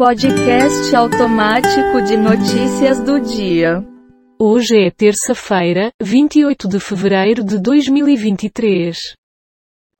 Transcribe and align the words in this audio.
Podcast 0.00 0.96
automático 0.96 2.00
de 2.00 2.16
notícias 2.16 2.98
do 3.04 3.20
dia. 3.20 3.86
Hoje 4.38 4.86
é 4.86 4.90
terça-feira, 4.90 5.92
28 6.02 6.66
de 6.66 6.80
fevereiro 6.80 7.44
de 7.44 7.60
2023. 7.60 8.96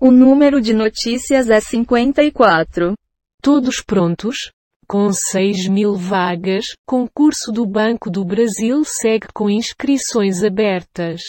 O 0.01 0.11
número 0.11 0.59
de 0.59 0.73
notícias 0.73 1.51
é 1.51 1.61
54. 1.61 2.95
Todos 3.43 3.83
prontos? 3.83 4.51
Com 4.89 5.13
6 5.13 5.69
mil 5.69 5.95
vagas, 5.95 6.65
concurso 6.87 7.53
do 7.53 7.67
Banco 7.67 8.09
do 8.09 8.25
Brasil 8.25 8.83
segue 8.85 9.27
com 9.35 9.51
inscrições 9.51 10.43
abertas. 10.43 11.21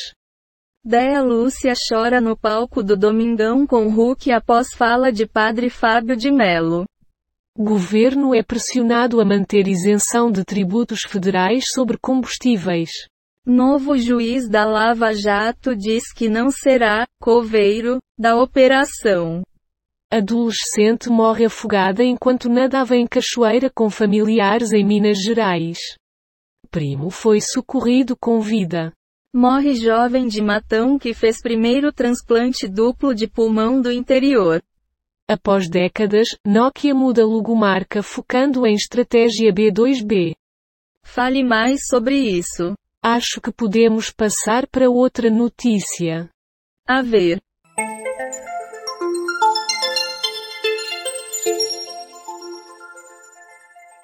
Déa 0.81 1.21
Lúcia 1.21 1.73
chora 1.75 2.21
no 2.21 2.37
palco 2.37 2.81
do 2.81 2.95
Domingão 2.95 3.67
com 3.67 3.89
Hulk 3.89 4.31
após 4.31 4.73
fala 4.73 5.11
de 5.11 5.27
Padre 5.27 5.69
Fábio 5.69 6.15
de 6.15 6.31
Melo. 6.31 6.85
Governo 7.57 8.33
é 8.33 8.41
pressionado 8.41 9.19
a 9.19 9.25
manter 9.25 9.67
isenção 9.67 10.31
de 10.31 10.45
tributos 10.45 11.01
federais 11.01 11.65
sobre 11.69 11.97
combustíveis. 11.97 12.89
Novo 13.45 13.97
juiz 13.97 14.47
da 14.47 14.63
Lava 14.63 15.13
Jato 15.13 15.75
diz 15.75 16.13
que 16.13 16.29
não 16.29 16.49
será 16.49 17.05
coveiro 17.19 17.99
da 18.17 18.41
operação. 18.41 19.41
Adolescente 20.09 21.09
morre 21.09 21.45
afogada 21.45 22.01
enquanto 22.01 22.47
nadava 22.47 22.95
em 22.95 23.05
cachoeira 23.05 23.69
com 23.69 23.89
familiares 23.89 24.71
em 24.71 24.85
Minas 24.85 25.17
Gerais. 25.21 25.77
Primo 26.69 27.09
foi 27.09 27.41
socorrido 27.41 28.15
com 28.15 28.39
vida. 28.39 28.93
Morre 29.35 29.75
jovem 29.75 30.25
de 30.25 30.41
Matão 30.41 30.97
que 30.97 31.13
fez 31.13 31.41
primeiro 31.41 31.91
transplante 31.91 32.65
duplo 32.65 33.13
de 33.13 33.27
pulmão 33.27 33.81
do 33.81 33.91
interior. 33.91 34.61
Após 35.31 35.69
décadas, 35.69 36.27
Nokia 36.45 36.93
muda 36.93 37.25
logomarca 37.25 38.03
focando 38.03 38.67
em 38.67 38.75
estratégia 38.75 39.49
B2B. 39.53 40.33
Fale 41.05 41.41
mais 41.41 41.87
sobre 41.87 42.15
isso. 42.17 42.73
Acho 43.01 43.39
que 43.39 43.49
podemos 43.49 44.11
passar 44.11 44.67
para 44.67 44.89
outra 44.89 45.29
notícia. 45.29 46.29
A 46.85 47.01
ver. 47.01 47.39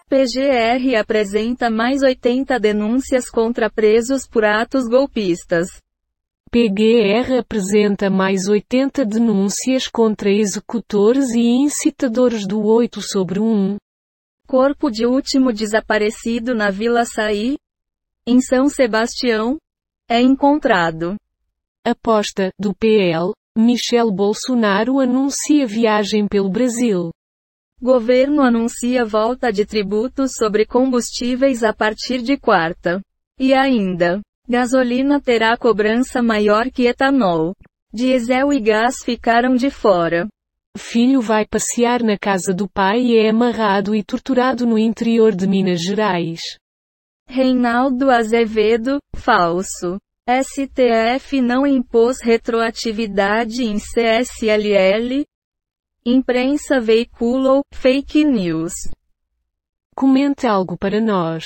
PGR 0.10 0.96
apresenta 0.98 1.70
mais 1.70 2.04
80 2.04 2.58
denúncias 2.58 3.30
contra 3.30 3.70
presos 3.70 4.26
por 4.26 4.46
atos 4.46 4.88
golpistas. 4.88 5.68
PGR 6.58 7.38
apresenta 7.38 8.10
mais 8.10 8.48
80 8.48 9.06
denúncias 9.06 9.88
contra 9.88 10.32
executores 10.32 11.36
e 11.36 11.40
incitadores 11.40 12.48
do 12.48 12.66
8 12.66 13.00
sobre 13.00 13.40
1. 13.40 13.78
Corpo 14.48 14.90
de 14.90 15.06
último 15.06 15.54
desaparecido 15.54 16.56
na 16.56 16.72
Vila 16.72 17.06
Saí, 17.06 17.58
em 18.26 18.42
São 18.42 18.70
Sebastião, 18.70 19.60
é 20.10 20.20
encontrado. 20.20 21.16
Aposta 21.86 22.50
do 22.60 22.74
PL, 22.74 23.34
Michel 23.56 24.12
Bolsonaro 24.12 25.00
anuncia 25.00 25.68
viagem 25.68 26.28
pelo 26.28 26.50
Brasil. 26.50 27.12
Governo 27.80 28.42
anuncia 28.42 29.06
volta 29.06 29.54
de 29.54 29.64
tributos 29.64 30.32
sobre 30.34 30.66
combustíveis 30.66 31.62
a 31.62 31.72
partir 31.72 32.24
de 32.24 32.36
quarta. 32.36 33.00
E 33.40 33.54
ainda, 33.54 34.20
gasolina 34.48 35.20
terá 35.20 35.58
cobrança 35.58 36.22
maior 36.22 36.70
que 36.72 36.88
etanol. 36.88 37.54
Diesel 37.94 38.54
e 38.54 38.60
gás 38.60 39.04
ficaram 39.04 39.56
de 39.56 39.70
fora. 39.70 40.28
Filho 40.78 41.22
vai 41.22 41.46
passear 41.46 42.04
na 42.04 42.18
casa 42.18 42.54
do 42.54 42.70
pai 42.70 43.00
e 43.02 43.18
é 43.18 43.30
amarrado 43.30 43.96
e 43.96 44.04
torturado 44.04 44.66
no 44.66 44.78
interior 44.78 45.36
de 45.36 45.48
Minas 45.48 45.82
Gerais. 45.82 46.42
Reinaldo 47.28 48.12
Azevedo, 48.12 49.00
falso. 49.16 49.98
STF 50.30 51.42
não 51.42 51.66
impôs 51.66 52.22
retroatividade 52.22 53.64
em 53.64 53.78
CSLL, 53.78 55.26
Imprensa 56.10 56.80
veiculou 56.80 57.66
fake 57.74 58.24
news. 58.24 58.72
Comente 59.94 60.48
algo 60.48 60.78
para 60.78 61.02
nós. 61.02 61.44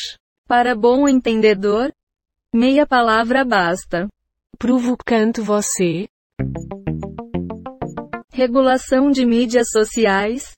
Para 0.47 0.75
bom 0.75 1.09
entendedor, 1.09 1.91
meia 2.53 2.85
palavra 2.85 3.45
basta. 3.45 4.09
Provocante 4.59 5.39
você. 5.39 6.07
Regulação 8.31 9.09
de 9.09 9.25
mídias 9.25 9.69
sociais. 9.71 10.51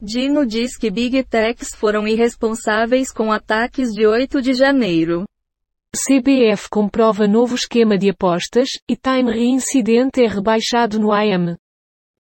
Dino 0.00 0.44
diz 0.44 0.76
que 0.76 0.90
Big 0.90 1.24
Techs 1.24 1.74
foram 1.74 2.06
irresponsáveis 2.06 3.10
com 3.10 3.32
ataques 3.32 3.92
de 3.92 4.06
8 4.06 4.42
de 4.42 4.52
janeiro. 4.52 5.24
CBF 5.94 6.68
comprova 6.70 7.26
novo 7.26 7.54
esquema 7.54 7.96
de 7.96 8.10
apostas, 8.10 8.68
e 8.88 8.96
time 8.96 9.32
reincidente 9.32 10.22
é 10.22 10.26
rebaixado 10.26 10.98
no 10.98 11.14
IAM. 11.14 11.56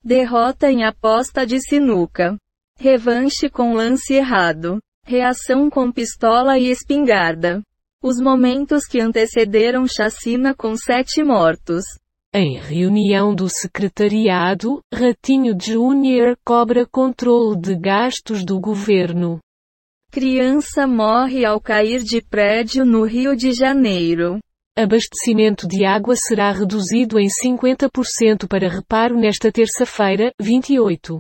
Derrota 0.04 0.70
em 0.70 0.84
aposta 0.84 1.44
de 1.44 1.60
sinuca. 1.60 2.37
Revanche 2.76 3.50
com 3.50 3.75
lance 3.75 4.15
errado. 4.15 4.78
Reação 5.04 5.69
com 5.69 5.91
pistola 5.91 6.59
e 6.59 6.70
espingarda. 6.70 7.62
Os 8.03 8.19
momentos 8.19 8.87
que 8.87 8.99
antecederam 8.99 9.87
chacina 9.87 10.55
com 10.55 10.75
sete 10.75 11.22
mortos. 11.22 11.84
Em 12.34 12.59
reunião 12.59 13.34
do 13.34 13.47
secretariado, 13.47 14.81
Ratinho 14.91 15.55
Júnior 15.61 16.34
cobra 16.43 16.87
controle 16.87 17.61
de 17.61 17.77
gastos 17.77 18.43
do 18.43 18.59
governo. 18.59 19.38
Criança 20.11 20.87
morre 20.87 21.44
ao 21.44 21.61
cair 21.61 22.03
de 22.03 22.22
prédio 22.22 22.87
no 22.87 23.05
Rio 23.05 23.37
de 23.37 23.53
Janeiro. 23.53 24.38
Abastecimento 24.78 25.69
de 25.69 25.84
água 25.84 26.17
será 26.17 26.53
reduzido 26.53 27.19
em 27.19 27.28
50% 27.28 28.49
para 28.49 28.67
reparo 28.67 29.15
nesta 29.15 29.53
terça-feira, 29.53 30.32
28. 30.41 31.19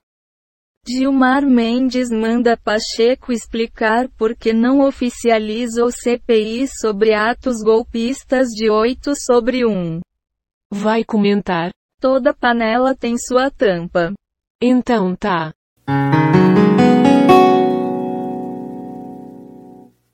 Gilmar 0.86 1.46
Mendes 1.46 2.08
manda 2.10 2.56
Pacheco 2.56 3.32
explicar 3.32 4.08
por 4.16 4.34
que 4.34 4.52
não 4.52 4.80
oficializa 4.80 5.84
o 5.84 5.90
CPI 5.92 6.66
sobre 6.68 7.12
atos 7.12 7.62
golpistas 7.62 8.48
de 8.48 8.70
8 8.70 9.12
sobre 9.14 9.66
1. 9.66 10.00
Vai 10.72 11.04
comentar? 11.04 11.70
Toda 12.00 12.32
panela 12.32 12.94
tem 12.94 13.18
sua 13.18 13.50
tampa. 13.50 14.14
Então 14.60 15.14
tá. 15.14 15.52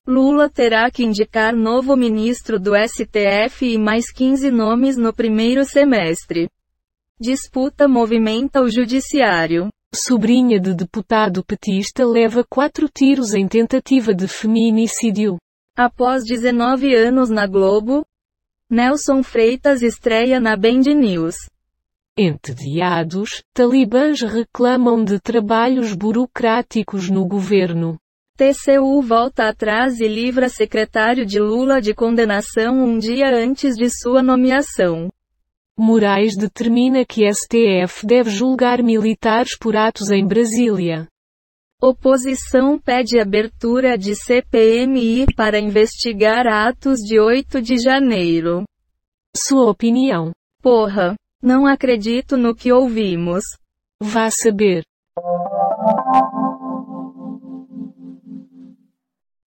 Lula 0.04 0.50
terá 0.50 0.90
que 0.90 1.04
indicar 1.04 1.54
novo 1.54 1.96
ministro 1.96 2.58
do 2.58 2.72
STF 2.76 3.66
e 3.66 3.78
mais 3.78 4.10
15 4.10 4.50
nomes 4.50 4.96
no 4.96 5.12
primeiro 5.12 5.64
semestre. 5.64 6.48
Disputa 7.20 7.86
movimenta 7.86 8.60
o 8.60 8.68
judiciário. 8.68 9.68
Sobrinha 9.96 10.60
de 10.60 10.74
deputado 10.74 11.42
petista 11.42 12.04
leva 12.04 12.44
quatro 12.44 12.86
tiros 12.86 13.32
em 13.32 13.48
tentativa 13.48 14.14
de 14.14 14.28
feminicídio. 14.28 15.38
Após 15.74 16.22
19 16.22 16.94
anos 16.94 17.30
na 17.30 17.46
Globo, 17.46 18.04
Nelson 18.70 19.22
Freitas 19.22 19.80
estreia 19.80 20.38
na 20.38 20.54
Band 20.54 20.82
News. 20.94 21.36
Entediados, 22.14 23.42
talibãs 23.54 24.20
reclamam 24.20 25.02
de 25.02 25.18
trabalhos 25.18 25.94
burocráticos 25.94 27.08
no 27.08 27.26
governo. 27.26 27.96
TCU 28.36 29.00
volta 29.00 29.48
atrás 29.48 29.98
e 29.98 30.06
livra 30.06 30.50
secretário 30.50 31.24
de 31.24 31.40
Lula 31.40 31.80
de 31.80 31.94
condenação 31.94 32.84
um 32.84 32.98
dia 32.98 33.34
antes 33.34 33.74
de 33.74 33.88
sua 33.88 34.22
nomeação. 34.22 35.08
Moraes 35.78 36.36
determina 36.36 37.04
que 37.04 37.30
STF 37.30 38.06
deve 38.06 38.30
julgar 38.30 38.82
militares 38.82 39.56
por 39.58 39.76
atos 39.76 40.10
em 40.10 40.26
Brasília. 40.26 41.06
Oposição 41.80 42.78
pede 42.78 43.20
abertura 43.20 43.98
de 43.98 44.14
CPMI 44.14 45.26
para 45.36 45.60
investigar 45.60 46.46
atos 46.46 47.00
de 47.00 47.20
8 47.20 47.60
de 47.60 47.76
janeiro. 47.76 48.64
Sua 49.36 49.70
opinião? 49.70 50.32
Porra, 50.62 51.14
não 51.42 51.66
acredito 51.66 52.36
no 52.36 52.54
que 52.54 52.72
ouvimos. 52.72 53.44
Vá 54.00 54.30
saber. 54.30 54.82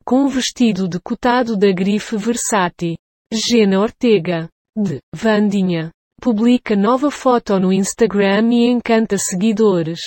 com 0.09 0.27
vestido 0.27 0.87
decotado 0.87 1.55
da 1.55 1.71
grife 1.71 2.17
Versace. 2.17 2.97
Gena 3.31 3.79
Ortega, 3.79 4.49
de 4.75 4.99
Vandinha, 5.13 5.91
publica 6.19 6.75
nova 6.75 7.09
foto 7.09 7.59
no 7.59 7.71
Instagram 7.71 8.49
e 8.51 8.65
encanta 8.65 9.17
seguidores. 9.17 9.99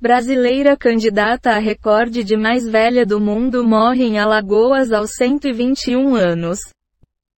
Brasileira 0.00 0.76
candidata 0.76 1.50
a 1.50 1.58
recorde 1.58 2.24
de 2.24 2.36
mais 2.36 2.66
velha 2.66 3.06
do 3.06 3.20
mundo 3.20 3.64
morre 3.64 4.04
em 4.04 4.18
Alagoas 4.18 4.92
aos 4.92 5.12
121 5.12 6.16
anos. 6.16 6.58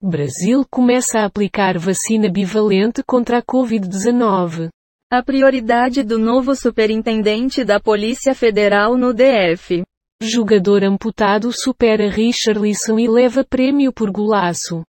Brasil 0.03 0.65
começa 0.71 1.21
a 1.21 1.26
aplicar 1.26 1.79
vacina 1.79 2.31
bivalente 2.31 3.03
contra 3.03 3.38
a 3.38 3.43
Covid-19. 3.43 4.70
A 5.12 5.23
prioridade 5.23 6.03
do 6.03 6.19
novo 6.19 6.56
superintendente 6.56 7.65
da 7.65 7.79
Polícia 7.79 8.35
Federal 8.35 8.97
no 8.97 9.12
DF. 9.12 9.85
Jogador 10.23 10.85
amputado 10.85 11.53
supera 11.53 12.09
Richarlison 12.09 12.99
e 12.99 13.06
leva 13.06 13.44
prêmio 13.44 13.93
por 13.93 14.11
golaço. 14.11 14.82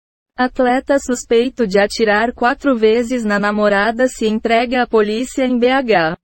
Atleta 0.44 0.98
suspeito 0.98 1.66
de 1.66 1.78
atirar 1.78 2.32
quatro 2.32 2.76
vezes 2.76 3.24
na 3.24 3.38
namorada 3.38 4.08
se 4.08 4.26
entrega 4.26 4.82
à 4.82 4.86
polícia 4.86 5.44
em 5.44 5.58
BH. 5.58 6.16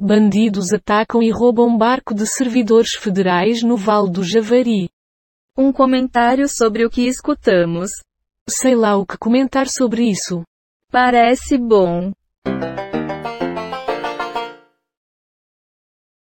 Bandidos 0.00 0.72
atacam 0.72 1.22
e 1.22 1.30
roubam 1.30 1.76
barco 1.76 2.14
de 2.14 2.26
servidores 2.26 2.94
federais 2.94 3.62
no 3.62 3.76
Vale 3.76 4.10
do 4.10 4.22
Javari. 4.22 4.88
Um 5.56 5.72
comentário 5.72 6.48
sobre 6.48 6.84
o 6.84 6.90
que 6.90 7.02
escutamos. 7.08 7.90
Sei 8.48 8.76
lá 8.76 8.96
o 8.96 9.04
que 9.04 9.18
comentar 9.18 9.68
sobre 9.68 10.08
isso. 10.08 10.44
Parece 10.90 11.58
bom. 11.58 12.12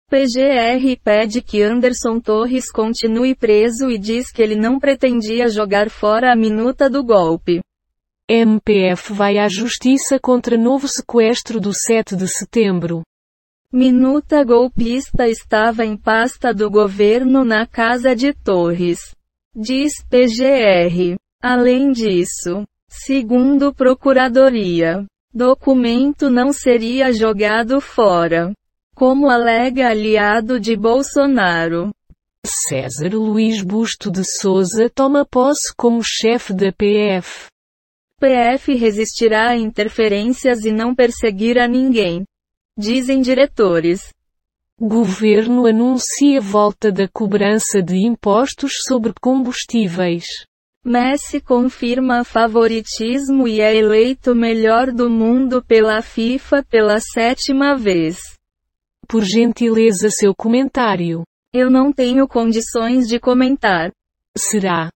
PGR 0.08 0.96
pede 1.02 1.42
que 1.42 1.60
Anderson 1.60 2.20
Torres 2.20 2.70
continue 2.70 3.34
preso 3.34 3.90
e 3.90 3.98
diz 3.98 4.30
que 4.30 4.40
ele 4.40 4.54
não 4.54 4.78
pretendia 4.78 5.48
jogar 5.48 5.90
fora 5.90 6.32
a 6.32 6.36
minuta 6.36 6.88
do 6.88 7.02
golpe. 7.02 7.60
MPF 8.28 9.12
vai 9.12 9.36
à 9.36 9.48
justiça 9.48 10.16
contra 10.20 10.56
novo 10.56 10.86
sequestro 10.86 11.60
do 11.60 11.74
7 11.74 12.14
de 12.14 12.28
setembro. 12.28 13.02
Minuta 13.72 14.44
golpista 14.44 15.26
estava 15.26 15.84
em 15.84 15.96
pasta 15.96 16.54
do 16.54 16.70
governo 16.70 17.44
na 17.44 17.66
casa 17.66 18.14
de 18.14 18.32
Torres. 18.32 19.12
Diz 19.52 20.04
PGR. 20.08 21.16
Além 21.42 21.90
disso, 21.90 22.64
segundo 22.88 23.74
Procuradoria, 23.74 25.04
documento 25.34 26.30
não 26.30 26.52
seria 26.52 27.12
jogado 27.12 27.80
fora 27.80 28.52
como 28.96 29.28
alega 29.28 29.90
aliado 29.90 30.58
de 30.58 30.74
Bolsonaro. 30.74 31.90
César 32.46 33.12
Luiz 33.12 33.60
Busto 33.60 34.10
de 34.10 34.24
Souza 34.24 34.88
toma 34.88 35.26
posse 35.26 35.74
como 35.76 36.02
chefe 36.02 36.54
da 36.54 36.72
PF. 36.72 37.48
PF 38.18 38.74
resistirá 38.74 39.50
a 39.50 39.56
interferências 39.56 40.64
e 40.64 40.72
não 40.72 40.94
perseguirá 40.94 41.68
ninguém. 41.68 42.24
Dizem 42.78 43.20
diretores. 43.20 44.14
Governo 44.80 45.66
anuncia 45.66 46.40
volta 46.40 46.90
da 46.90 47.06
cobrança 47.06 47.82
de 47.82 47.98
impostos 47.98 48.78
sobre 48.88 49.12
combustíveis. 49.20 50.24
Messi 50.82 51.38
confirma 51.38 52.24
favoritismo 52.24 53.46
e 53.46 53.60
é 53.60 53.76
eleito 53.76 54.34
melhor 54.34 54.90
do 54.90 55.10
mundo 55.10 55.62
pela 55.62 56.00
FIFA 56.00 56.64
pela 56.70 56.98
sétima 56.98 57.76
vez. 57.76 58.35
Por 59.08 59.22
gentileza 59.22 60.10
seu 60.10 60.34
comentário. 60.34 61.22
Eu 61.54 61.70
não 61.70 61.92
tenho 61.92 62.26
condições 62.26 63.06
de 63.06 63.20
comentar. 63.20 63.92
Será. 64.36 64.90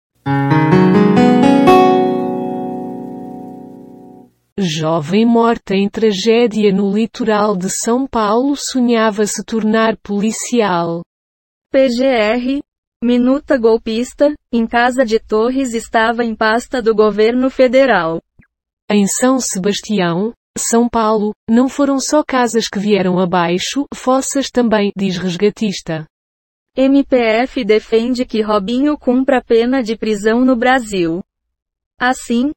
Jovem 4.58 5.26
morta 5.26 5.76
em 5.76 5.90
tragédia 5.90 6.74
no 6.74 6.92
litoral 6.92 7.56
de 7.56 7.70
São 7.70 8.08
Paulo 8.08 8.56
sonhava 8.56 9.28
se 9.28 9.44
tornar 9.44 9.98
policial. 9.98 11.02
PGR. 11.72 12.62
Minuta 13.04 13.58
golpista, 13.58 14.34
em 14.52 14.66
casa 14.66 15.06
de 15.06 15.20
Torres 15.20 15.74
estava 15.74 16.26
em 16.26 16.34
pasta 16.36 16.82
do 16.82 16.96
governo 16.96 17.50
federal. 17.50 18.20
Em 18.90 19.06
São 19.06 19.40
Sebastião, 19.40 20.34
são 20.58 20.90
Paulo, 20.90 21.34
não 21.50 21.70
foram 21.70 22.00
só 22.00 22.24
casas 22.24 22.68
que 22.68 22.80
vieram 22.80 23.20
abaixo, 23.20 23.86
fossas 23.94 24.50
também, 24.50 24.92
diz 24.96 25.18
resgatista. 25.18 26.06
MPF 26.76 27.64
defende 27.66 28.26
que 28.26 28.42
Robinho 28.42 28.98
cumpra 28.98 29.42
pena 29.42 29.82
de 29.82 29.98
prisão 29.98 30.46
no 30.46 30.56
Brasil. 30.56 31.24
Assim, 32.00 32.52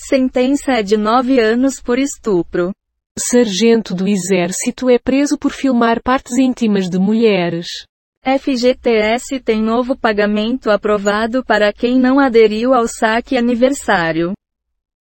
sentença 0.00 0.72
é 0.72 0.82
de 0.82 0.96
nove 0.96 1.38
anos 1.38 1.80
por 1.80 1.98
estupro. 1.98 2.72
Sargento 3.18 3.94
do 3.94 4.06
Exército 4.08 4.88
é 4.88 4.98
preso 4.98 5.38
por 5.38 5.50
filmar 5.50 6.02
partes 6.02 6.38
íntimas 6.38 6.88
de 6.88 6.98
mulheres. 6.98 7.86
FGTS 8.22 9.38
tem 9.40 9.62
novo 9.62 9.96
pagamento 9.96 10.70
aprovado 10.70 11.44
para 11.44 11.72
quem 11.72 11.98
não 11.98 12.18
aderiu 12.18 12.74
ao 12.74 12.88
saque 12.88 13.36
aniversário. 13.36 14.32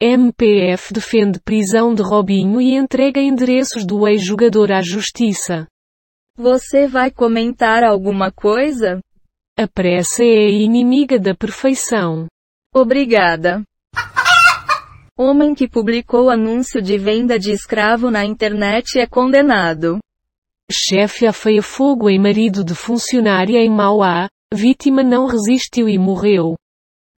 MPF 0.02 0.94
defende 0.94 1.40
prisão 1.40 1.96
de 1.96 2.02
Robinho 2.02 2.60
e 2.60 2.76
entrega 2.76 3.22
endereços 3.22 3.86
do 3.86 4.06
ex-jogador 4.06 4.70
à 4.74 4.82
justiça. 4.82 5.66
Você 6.36 6.86
vai 6.86 7.10
comentar 7.10 7.82
alguma 7.82 8.30
coisa? 8.30 9.00
A 9.58 9.66
pressa 9.66 10.22
é 10.22 10.52
inimiga 10.52 11.18
da 11.18 11.34
perfeição. 11.34 12.28
Obrigada. 12.74 13.64
Homem 15.18 15.56
que 15.56 15.66
publicou 15.66 16.30
anúncio 16.30 16.82
de 16.82 16.98
venda 16.98 17.40
de 17.40 17.52
escravo 17.52 18.12
na 18.12 18.26
internet 18.26 19.00
é 19.00 19.08
condenado. 19.08 20.00
Chefe 20.70 21.26
afeia 21.26 21.64
fogo 21.64 22.10
em 22.10 22.20
marido 22.20 22.66
de 22.66 22.76
funcionária 22.76 23.60
em 23.60 23.70
Mauá, 23.70 24.28
vítima 24.54 25.02
não 25.04 25.26
resistiu 25.26 25.88
e 25.88 25.98
morreu. 25.98 26.58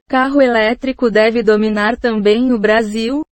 Carro 0.09 0.41
elétrico 0.41 1.11
deve 1.11 1.43
dominar 1.43 1.97
também 1.97 2.53
o 2.53 2.57
Brasil? 2.57 3.25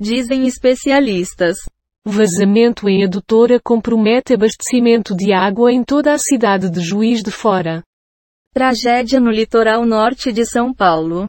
Dizem 0.00 0.46
especialistas. 0.46 1.58
Vazamento 2.02 2.88
em 2.88 3.04
adutora 3.04 3.60
compromete 3.62 4.32
abastecimento 4.32 5.14
de 5.14 5.34
água 5.34 5.70
em 5.70 5.84
toda 5.84 6.14
a 6.14 6.18
cidade 6.18 6.70
de 6.70 6.80
Juiz 6.80 7.22
de 7.22 7.30
Fora. 7.30 7.84
Tragédia 8.54 9.20
no 9.20 9.30
litoral 9.30 9.84
norte 9.84 10.32
de 10.32 10.46
São 10.46 10.72
Paulo. 10.72 11.26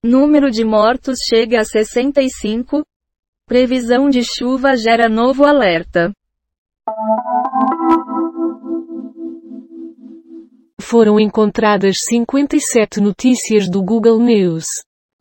Número 0.00 0.48
de 0.48 0.64
mortos 0.64 1.18
chega 1.28 1.60
a 1.60 1.64
65. 1.64 2.86
Previsão 3.46 4.08
de 4.08 4.22
chuva 4.22 4.76
gera 4.76 5.08
novo 5.08 5.44
alerta. 5.44 6.12
Foram 10.80 11.20
encontradas 11.20 11.98
57 12.08 13.00
notícias 13.00 13.68
do 13.68 13.82
Google 13.82 14.18
News, 14.18 14.64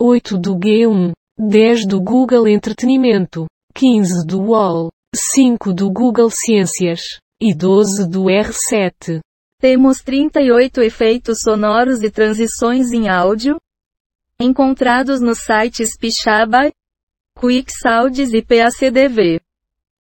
8 0.02 0.38
do 0.38 0.56
G1, 0.56 1.12
10 1.38 1.86
do 1.86 2.02
Google 2.02 2.48
Entretenimento, 2.48 3.46
15 3.76 4.26
do 4.26 4.42
UOL, 4.42 4.90
5 5.14 5.74
do 5.74 5.92
Google 5.92 6.30
Ciências 6.30 7.20
e 7.42 7.54
12 7.54 8.08
do 8.08 8.24
R7. 8.24 9.20
Temos 9.60 10.02
38 10.02 10.82
efeitos 10.82 11.42
sonoros 11.42 12.02
e 12.04 12.10
transições 12.10 12.92
em 12.94 13.10
áudio 13.10 13.58
encontrados 14.40 15.20
nos 15.20 15.40
sites 15.40 15.98
Pixabay, 15.98 16.72
QuickSounds 17.38 18.34
e 18.34 18.42
PACDV. 18.42 19.42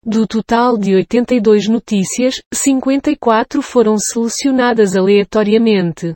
Do 0.10 0.26
total 0.26 0.78
de 0.78 0.96
82 0.96 1.68
notícias, 1.68 2.42
54 2.54 3.62
foram 3.62 4.00
selecionadas 4.00 4.96
aleatoriamente. 4.96 6.14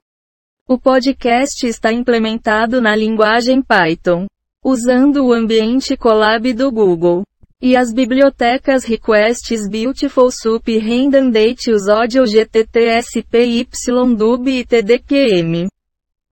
O 0.65 0.79
podcast 0.79 1.67
está 1.67 1.91
implementado 1.91 2.79
na 2.79 2.95
linguagem 2.95 3.61
Python, 3.61 4.27
usando 4.63 5.25
o 5.25 5.33
ambiente 5.33 5.97
Colab 5.97 6.53
do 6.53 6.71
Google. 6.71 7.23
E 7.61 7.75
as 7.75 7.91
bibliotecas 7.91 8.85
Requests 8.85 9.67
Beautiful 9.67 10.31
Soup 10.31 10.65
Random 10.79 11.29
Date 11.29 11.69
Us 11.69 11.89
Audio 11.89 12.25
GTTSPYDUB 12.25 14.47
e 14.47 14.65
TDQM. 14.65 15.67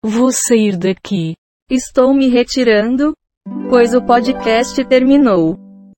Vou 0.03 0.31
sair 0.31 0.77
daqui. 0.77 1.35
Estou 1.67 2.13
me 2.13 2.29
retirando, 2.29 3.15
pois 3.67 3.95
o 3.95 4.05
podcast 4.05 4.85
terminou. 4.85 5.66